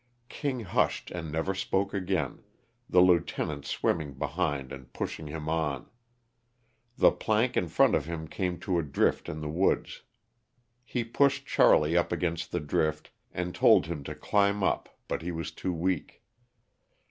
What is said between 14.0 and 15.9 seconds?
to climb up but he was too